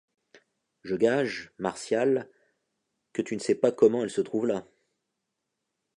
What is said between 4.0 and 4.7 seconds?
elle se trouve là.